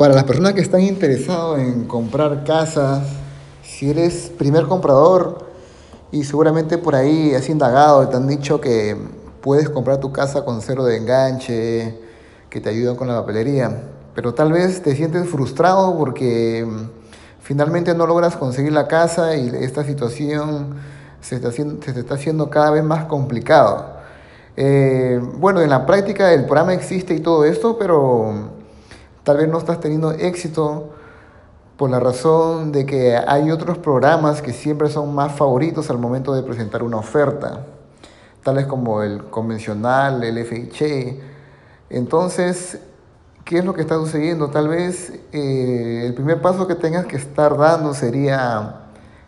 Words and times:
Para 0.00 0.14
las 0.14 0.24
personas 0.24 0.54
que 0.54 0.62
están 0.62 0.80
interesadas 0.80 1.58
en 1.58 1.84
comprar 1.84 2.42
casas, 2.44 3.02
si 3.62 3.90
eres 3.90 4.32
primer 4.38 4.64
comprador 4.64 5.44
y 6.10 6.24
seguramente 6.24 6.78
por 6.78 6.94
ahí 6.94 7.34
has 7.34 7.50
indagado, 7.50 8.08
te 8.08 8.16
han 8.16 8.26
dicho 8.26 8.62
que 8.62 8.96
puedes 9.42 9.68
comprar 9.68 10.00
tu 10.00 10.10
casa 10.10 10.42
con 10.42 10.62
cero 10.62 10.84
de 10.84 10.96
enganche, 10.96 11.98
que 12.48 12.62
te 12.62 12.70
ayudan 12.70 12.96
con 12.96 13.08
la 13.08 13.20
papelería, 13.20 13.78
pero 14.14 14.32
tal 14.32 14.54
vez 14.54 14.82
te 14.82 14.96
sientes 14.96 15.28
frustrado 15.28 15.98
porque 15.98 16.66
mm, 16.66 16.84
finalmente 17.42 17.94
no 17.94 18.06
logras 18.06 18.36
conseguir 18.36 18.72
la 18.72 18.88
casa 18.88 19.36
y 19.36 19.48
esta 19.48 19.84
situación 19.84 20.76
se, 21.20 21.34
está 21.34 21.48
haciendo, 21.48 21.84
se 21.84 21.90
está 21.90 22.14
haciendo 22.14 22.48
cada 22.48 22.70
vez 22.70 22.84
más 22.84 23.04
complicado. 23.04 23.84
Eh, 24.56 25.20
bueno, 25.36 25.60
en 25.60 25.68
la 25.68 25.84
práctica 25.84 26.32
el 26.32 26.46
programa 26.46 26.72
existe 26.72 27.12
y 27.12 27.20
todo 27.20 27.44
esto, 27.44 27.76
pero 27.78 28.59
Tal 29.24 29.36
vez 29.36 29.48
no 29.48 29.58
estás 29.58 29.80
teniendo 29.80 30.12
éxito 30.12 30.90
por 31.76 31.90
la 31.90 32.00
razón 32.00 32.72
de 32.72 32.86
que 32.86 33.16
hay 33.16 33.50
otros 33.50 33.78
programas 33.78 34.40
que 34.40 34.52
siempre 34.52 34.88
son 34.88 35.14
más 35.14 35.32
favoritos 35.32 35.90
al 35.90 35.98
momento 35.98 36.34
de 36.34 36.42
presentar 36.42 36.82
una 36.82 36.96
oferta, 36.96 37.66
tales 38.42 38.66
como 38.66 39.02
el 39.02 39.24
convencional, 39.24 40.22
el 40.24 40.44
FHA. 40.44 41.16
Entonces, 41.90 42.78
¿qué 43.44 43.58
es 43.58 43.64
lo 43.64 43.74
que 43.74 43.82
está 43.82 43.96
sucediendo? 43.96 44.48
Tal 44.48 44.68
vez 44.68 45.12
eh, 45.32 46.02
el 46.06 46.14
primer 46.14 46.40
paso 46.40 46.66
que 46.66 46.74
tengas 46.74 47.04
que 47.04 47.16
estar 47.16 47.56
dando 47.58 47.92
sería 47.94 48.76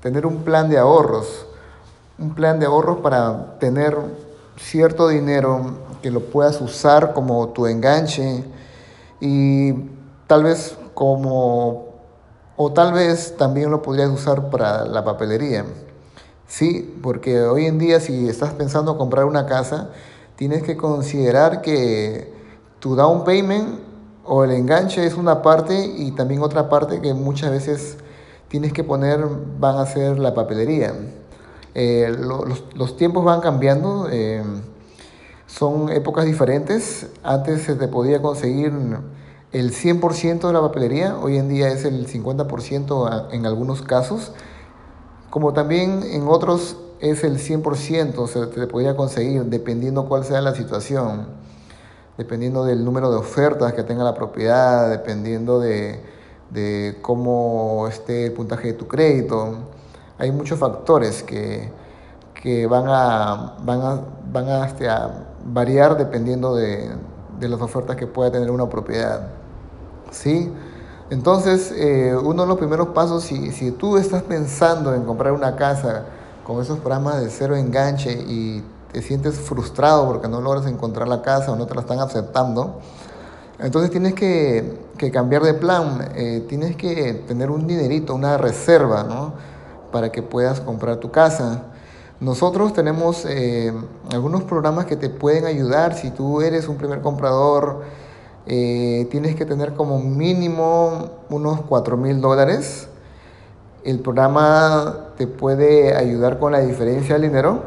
tener 0.00 0.26
un 0.26 0.42
plan 0.42 0.68
de 0.68 0.78
ahorros, 0.78 1.46
un 2.18 2.34
plan 2.34 2.58
de 2.58 2.66
ahorros 2.66 2.98
para 2.98 3.58
tener 3.58 3.96
cierto 4.56 5.08
dinero 5.08 5.78
que 6.02 6.10
lo 6.10 6.20
puedas 6.20 6.60
usar 6.60 7.12
como 7.12 7.48
tu 7.50 7.66
enganche 7.66 8.44
y 9.20 9.72
tal 10.26 10.44
vez 10.44 10.76
como, 10.94 11.86
o 12.56 12.72
tal 12.72 12.92
vez 12.92 13.36
también 13.36 13.70
lo 13.70 13.82
podrías 13.82 14.10
usar 14.10 14.50
para 14.50 14.84
la 14.84 15.04
papelería. 15.04 15.64
Sí, 16.46 16.96
porque 17.02 17.42
hoy 17.42 17.66
en 17.66 17.78
día 17.78 18.00
si 18.00 18.28
estás 18.28 18.52
pensando 18.52 18.96
comprar 18.96 19.24
una 19.24 19.46
casa, 19.46 19.90
tienes 20.36 20.62
que 20.62 20.76
considerar 20.76 21.60
que 21.60 22.32
tu 22.78 22.94
down 22.94 23.24
payment 23.24 23.80
o 24.24 24.44
el 24.44 24.52
enganche 24.52 25.04
es 25.04 25.14
una 25.14 25.42
parte 25.42 25.74
y 25.84 26.12
también 26.12 26.42
otra 26.42 26.68
parte 26.68 27.00
que 27.00 27.14
muchas 27.14 27.50
veces 27.50 27.96
tienes 28.48 28.72
que 28.72 28.84
poner 28.84 29.24
van 29.58 29.78
a 29.78 29.86
ser 29.86 30.18
la 30.18 30.34
papelería. 30.34 30.92
Eh, 31.74 32.14
los, 32.18 32.64
los, 32.74 32.96
tiempos 32.96 33.24
van 33.24 33.40
cambiando, 33.40 34.08
eh, 34.10 34.42
son 35.58 35.88
épocas 35.90 36.26
diferentes. 36.26 37.06
Antes 37.22 37.62
se 37.62 37.76
te 37.76 37.88
podía 37.88 38.20
conseguir 38.20 38.72
el 39.52 39.72
100% 39.72 40.46
de 40.46 40.52
la 40.52 40.60
papelería, 40.60 41.16
hoy 41.18 41.38
en 41.38 41.48
día 41.48 41.68
es 41.68 41.84
el 41.84 42.06
50% 42.06 43.28
en 43.32 43.46
algunos 43.46 43.80
casos, 43.80 44.32
como 45.30 45.54
también 45.54 46.02
en 46.02 46.28
otros 46.28 46.76
es 47.00 47.24
el 47.24 47.38
100%, 47.38 48.26
se 48.26 48.46
te 48.46 48.66
podría 48.66 48.96
conseguir 48.96 49.44
dependiendo 49.44 50.08
cuál 50.08 50.24
sea 50.24 50.42
la 50.42 50.54
situación, 50.54 51.26
dependiendo 52.18 52.64
del 52.64 52.84
número 52.84 53.10
de 53.10 53.16
ofertas 53.16 53.72
que 53.72 53.82
tenga 53.82 54.04
la 54.04 54.14
propiedad, 54.14 54.90
dependiendo 54.90 55.58
de, 55.58 56.02
de 56.50 56.98
cómo 57.00 57.86
esté 57.88 58.26
el 58.26 58.32
puntaje 58.32 58.68
de 58.68 58.74
tu 58.74 58.86
crédito. 58.88 59.54
Hay 60.18 60.32
muchos 60.32 60.58
factores 60.58 61.22
que, 61.22 61.70
que 62.34 62.66
van, 62.66 62.84
a, 62.88 63.56
van, 63.62 63.80
a, 63.80 64.00
van 64.30 64.48
a, 64.48 64.66
este, 64.66 64.88
a 64.88 65.35
variar 65.52 65.96
dependiendo 65.96 66.54
de, 66.54 66.90
de 67.38 67.48
las 67.48 67.60
ofertas 67.60 67.96
que 67.96 68.06
pueda 68.06 68.30
tener 68.30 68.50
una 68.50 68.68
propiedad. 68.68 69.28
¿sí? 70.10 70.52
Entonces, 71.10 71.72
eh, 71.76 72.16
uno 72.20 72.42
de 72.42 72.48
los 72.48 72.58
primeros 72.58 72.88
pasos, 72.88 73.22
si, 73.24 73.52
si 73.52 73.70
tú 73.70 73.96
estás 73.96 74.22
pensando 74.22 74.94
en 74.94 75.04
comprar 75.04 75.32
una 75.32 75.54
casa 75.56 76.04
con 76.44 76.60
esos 76.60 76.78
programas 76.78 77.20
de 77.20 77.30
cero 77.30 77.56
enganche 77.56 78.12
y 78.12 78.62
te 78.92 79.02
sientes 79.02 79.38
frustrado 79.38 80.06
porque 80.06 80.28
no 80.28 80.40
logras 80.40 80.66
encontrar 80.66 81.06
la 81.06 81.22
casa 81.22 81.52
o 81.52 81.56
no 81.56 81.66
te 81.66 81.74
la 81.74 81.82
están 81.82 82.00
aceptando, 82.00 82.80
entonces 83.58 83.90
tienes 83.90 84.14
que, 84.14 84.80
que 84.98 85.10
cambiar 85.10 85.42
de 85.42 85.54
plan, 85.54 86.10
eh, 86.14 86.44
tienes 86.48 86.76
que 86.76 87.14
tener 87.26 87.50
un 87.50 87.66
dinerito, 87.66 88.14
una 88.14 88.36
reserva, 88.36 89.04
¿no? 89.04 89.32
Para 89.92 90.10
que 90.10 90.22
puedas 90.22 90.60
comprar 90.60 90.96
tu 90.96 91.10
casa. 91.10 91.62
Nosotros 92.20 92.72
tenemos 92.72 93.26
eh, 93.26 93.72
algunos 94.10 94.44
programas 94.44 94.86
que 94.86 94.96
te 94.96 95.10
pueden 95.10 95.44
ayudar 95.44 95.94
si 95.94 96.10
tú 96.10 96.40
eres 96.40 96.68
un 96.68 96.76
primer 96.76 97.02
comprador 97.02 97.82
eh, 98.48 99.08
tienes 99.10 99.34
que 99.34 99.44
tener 99.44 99.74
como 99.74 99.98
mínimo 99.98 101.10
unos 101.30 101.62
4 101.62 101.96
mil 101.96 102.20
dólares. 102.20 102.88
El 103.82 103.98
programa 103.98 105.08
te 105.16 105.26
puede 105.26 105.96
ayudar 105.96 106.38
con 106.38 106.52
la 106.52 106.60
diferencia 106.60 107.16
del 107.16 107.22
dinero, 107.22 107.62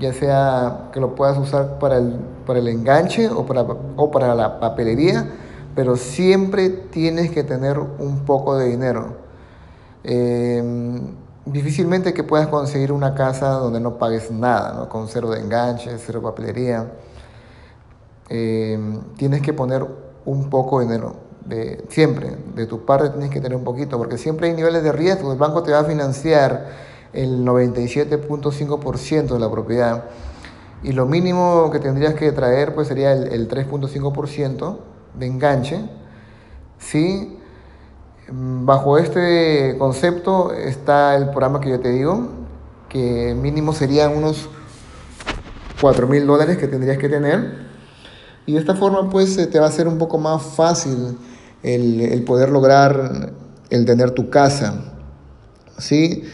ya 0.00 0.12
sea 0.12 0.88
que 0.92 0.98
lo 0.98 1.14
puedas 1.14 1.38
usar 1.38 1.78
para 1.78 1.98
el, 1.98 2.16
para 2.46 2.58
el 2.58 2.68
enganche 2.68 3.28
o 3.28 3.46
para, 3.46 3.62
o 3.62 4.10
para 4.10 4.34
la 4.34 4.58
papelería, 4.58 5.28
pero 5.76 5.96
siempre 5.96 6.68
tienes 6.68 7.30
que 7.30 7.44
tener 7.44 7.78
un 7.78 8.24
poco 8.24 8.56
de 8.56 8.68
dinero. 8.68 9.14
Eh, 10.02 10.62
difícilmente 11.46 12.12
que 12.12 12.24
puedas 12.24 12.48
conseguir 12.48 12.92
una 12.92 13.14
casa 13.14 13.50
donde 13.50 13.80
no 13.80 13.98
pagues 13.98 14.30
nada, 14.30 14.74
¿no? 14.74 14.88
con 14.88 15.08
cero 15.08 15.30
de 15.30 15.40
enganche, 15.40 15.96
cero 15.98 16.20
papelería. 16.20 16.92
Eh, 18.28 18.78
tienes 19.16 19.40
que 19.40 19.52
poner 19.52 19.86
un 20.24 20.50
poco 20.50 20.80
de 20.80 20.86
dinero. 20.86 21.26
Siempre, 21.88 22.36
de 22.56 22.66
tu 22.66 22.84
parte 22.84 23.10
tienes 23.10 23.30
que 23.30 23.40
tener 23.40 23.56
un 23.56 23.62
poquito, 23.62 23.96
porque 23.98 24.18
siempre 24.18 24.48
hay 24.48 24.54
niveles 24.54 24.82
de 24.82 24.90
riesgo. 24.90 25.32
El 25.32 25.38
banco 25.38 25.62
te 25.62 25.70
va 25.70 25.80
a 25.80 25.84
financiar 25.84 26.66
el 27.12 27.44
97.5% 27.44 29.26
de 29.28 29.38
la 29.38 29.50
propiedad 29.50 30.04
y 30.82 30.92
lo 30.92 31.06
mínimo 31.06 31.70
que 31.70 31.78
tendrías 31.78 32.14
que 32.14 32.32
traer 32.32 32.74
pues 32.74 32.88
sería 32.88 33.12
el, 33.12 33.48
3.5% 33.48 34.76
de 35.14 35.26
enganche. 35.26 35.80
¿sí? 36.78 37.35
Bajo 38.28 38.98
este 38.98 39.76
concepto 39.78 40.52
está 40.52 41.14
el 41.14 41.30
programa 41.30 41.60
que 41.60 41.70
yo 41.70 41.78
te 41.78 41.90
digo, 41.90 42.28
que 42.88 43.36
mínimo 43.40 43.72
serían 43.72 44.16
unos 44.16 44.48
4 45.80 46.08
mil 46.08 46.26
dólares 46.26 46.58
que 46.58 46.66
tendrías 46.66 46.98
que 46.98 47.08
tener 47.08 47.66
y 48.46 48.54
de 48.54 48.58
esta 48.58 48.74
forma 48.74 49.10
pues 49.10 49.36
te 49.50 49.60
va 49.60 49.66
a 49.66 49.70
ser 49.70 49.86
un 49.86 49.98
poco 49.98 50.18
más 50.18 50.42
fácil 50.42 51.16
el, 51.62 52.24
poder 52.24 52.48
lograr 52.48 53.32
el 53.70 53.84
tener 53.84 54.10
tu 54.10 54.28
casa. 54.28 54.74
¿sí? 55.78 56.24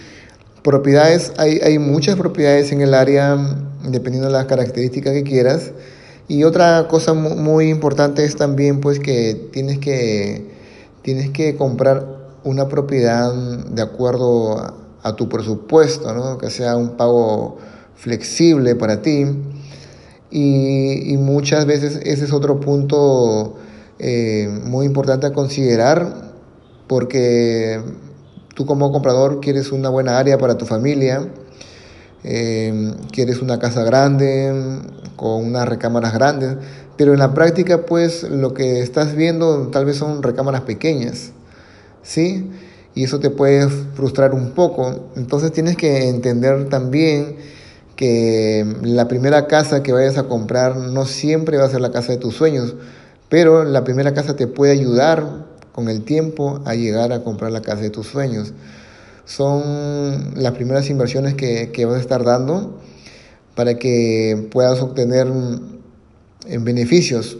Propiedades, 0.63 1.33
hay, 1.37 1.59
hay 1.59 1.79
muchas 1.79 2.17
propiedades 2.17 2.73
en 2.73 2.81
el 2.81 2.95
área 2.95 3.37
dependiendo 3.83 4.29
de 4.29 4.33
las 4.33 4.47
características 4.47 5.13
que 5.13 5.25
quieras. 5.25 5.73
Y 6.29 6.45
otra 6.45 6.87
cosa 6.89 7.13
muy 7.13 7.69
importante 7.69 8.25
es 8.25 8.37
también 8.37 8.81
pues 8.81 8.99
que 8.99 9.49
tienes 9.53 9.79
que, 9.79 10.62
tienes 11.03 11.31
que 11.31 11.57
comprar 11.57 12.07
una 12.45 12.69
propiedad 12.69 13.33
de 13.33 13.83
acuerdo 13.83 14.59
a, 15.03 15.17
tu 15.17 15.29
presupuesto, 15.29 16.15
¿no? 16.15 16.39
que 16.39 16.49
sea 16.49 16.77
un 16.77 16.97
pago 16.97 17.59
flexible 17.97 18.77
para 18.77 19.03
ti 19.03 19.27
y, 20.31 21.17
muchas 21.19 21.67
veces 21.67 22.01
ese 22.05 22.25
es 22.25 22.33
otro 22.33 22.61
punto 22.61 23.57
eh, 23.99 24.49
muy 24.65 24.87
importante 24.87 25.27
a 25.27 25.33
considerar 25.33 26.33
porque 26.87 27.81
tú 28.55 28.65
como 28.65 28.93
comprador 28.93 29.41
quieres 29.41 29.73
una 29.73 29.89
buena 29.89 30.19
área 30.19 30.39
para 30.39 30.57
tu 30.57 30.67
familia, 30.67 31.33
eh, 32.25 32.94
quieres 33.10 33.43
una 33.43 33.59
casa 33.59 33.83
grande, 33.84 34.83
con 35.16 35.44
unas 35.44 35.69
recámaras 35.69 36.15
grandes, 36.15 36.56
pero 36.97 37.12
en 37.12 37.19
la 37.19 37.34
práctica 37.34 37.87
pues 37.87 38.25
lo 38.25 38.55
que 38.55 38.81
estás 38.81 39.14
viendo 39.14 39.69
tal 39.69 39.85
vez 39.85 39.97
son 39.97 40.23
recámaras 40.23 40.62
pequeñas, 40.62 41.32
¿sí? 42.02 42.50
Y 42.94 43.05
eso 43.05 43.20
te 43.20 43.31
puede 43.31 43.69
frustrar 43.69 44.35
un 44.35 44.50
poco. 44.50 45.08
Entonces 45.17 45.52
tienes 45.52 45.76
que 45.76 46.08
entender 46.08 46.69
también 46.69 47.37
que 47.97 48.67
la 48.82 49.08
primera 49.08 49.47
casa 49.47 49.82
que 49.82 49.93
vayas 49.93 50.19
a 50.19 50.25
comprar 50.25 50.76
no 50.76 51.06
siempre 51.06 51.56
va 51.56 51.64
a 51.64 51.70
ser 51.70 51.81
la 51.81 51.93
casa 51.93 52.12
de 52.12 52.19
tus 52.19 52.35
sueños, 52.35 52.75
pero 53.29 53.64
la 53.64 53.85
primera 53.85 54.12
casa 54.12 54.37
te 54.37 54.47
puede 54.47 54.73
ayudar 54.73 55.25
con 55.73 55.88
el 55.88 56.02
tiempo 56.02 56.61
a 56.64 56.75
llegar 56.75 57.12
a 57.12 57.23
comprar 57.23 57.50
la 57.52 57.62
casa 57.62 57.82
de 57.82 57.91
tus 57.91 58.08
sueños. 58.08 58.52
Son 59.25 60.35
las 60.35 60.53
primeras 60.53 60.91
inversiones 60.91 61.35
que, 61.35 61.71
que 61.73 61.85
vas 61.85 61.97
a 61.97 62.01
estar 62.01 62.25
dando 62.25 62.81
para 63.55 63.79
que 63.79 64.49
puedas 64.51 64.81
obtener 64.81 65.29
en 66.47 66.65
beneficios, 66.65 67.37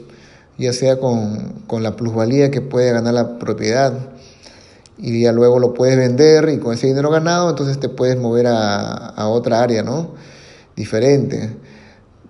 ya 0.59 0.73
sea 0.73 0.99
con, 0.99 1.63
con, 1.67 1.83
la 1.83 1.97
plusvalía 1.97 2.51
que 2.51 2.61
puede 2.61 2.93
ganar 2.93 3.15
la 3.15 3.39
propiedad. 3.39 3.93
Y 4.99 5.23
ya 5.23 5.33
luego 5.33 5.59
lo 5.59 5.75
puedes 5.75 5.97
vender 5.97 6.49
y 6.51 6.59
con 6.59 6.75
ese 6.75 6.87
dinero 6.87 7.11
ganado, 7.11 7.51
entonces 7.51 7.81
te 7.81 7.89
puedes 7.89 8.17
mover 8.17 8.47
a, 8.47 9.09
a 9.09 9.29
otra 9.29 9.63
área, 9.63 9.83
¿no? 9.83 10.11
diferente. 10.77 11.51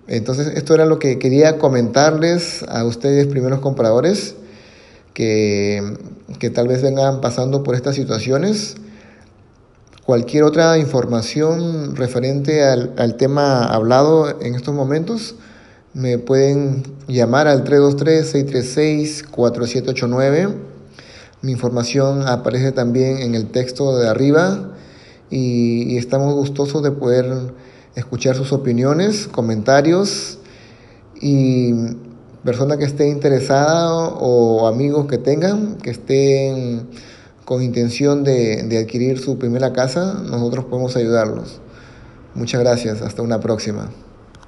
Entonces, 0.07 0.47
esto 0.55 0.73
era 0.73 0.85
lo 0.85 0.99
que 0.99 1.17
quería 1.19 1.57
comentarles 1.57 2.63
a 2.67 2.83
ustedes, 2.83 3.27
primeros 3.27 3.59
compradores, 3.59 4.35
que, 5.13 5.97
que 6.39 6.49
tal 6.49 6.67
vez 6.67 6.81
vengan 6.81 7.21
pasando 7.21 7.63
por 7.63 7.75
estas 7.75 7.95
situaciones. 7.95 8.75
Cualquier 10.05 10.43
otra 10.43 10.77
información 10.77 11.95
referente 11.95 12.65
al, 12.65 12.93
al 12.97 13.15
tema 13.15 13.63
hablado 13.63 14.41
en 14.41 14.53
estos 14.53 14.75
momentos, 14.75 15.35
me 15.93 16.17
pueden 16.17 16.83
llamar 17.07 17.47
al 17.47 17.63
323-636-4789. 17.63 20.55
Mi 21.41 21.53
información 21.53 22.27
aparece 22.27 22.73
también 22.73 23.19
en 23.19 23.33
el 23.33 23.47
texto 23.47 23.97
de 23.97 24.09
arriba 24.09 24.71
y, 25.29 25.93
y, 25.93 25.97
estamos 25.97 26.33
gustosos 26.33 26.83
de 26.83 26.91
poder 26.91 27.53
escuchar 27.95 28.35
sus 28.35 28.51
opiniones, 28.51 29.29
comentarios 29.29 30.37
y 31.21 31.73
persona 32.43 32.75
que 32.75 32.83
esté 32.83 33.07
interesada 33.07 33.93
o 33.93 34.67
amigos 34.67 35.05
que 35.05 35.17
tengan 35.17 35.77
que 35.77 35.91
estén 35.91 36.89
con 37.45 37.61
intención 37.61 38.23
de, 38.23 38.63
de 38.63 38.77
adquirir 38.77 39.19
su 39.19 39.37
primera 39.37 39.73
casa, 39.73 40.13
nosotros 40.13 40.65
podemos 40.65 40.95
ayudarlos. 40.95 41.59
Muchas 42.35 42.61
gracias, 42.61 43.01
hasta 43.01 43.21
una 43.21 43.39
próxima. 43.39 43.89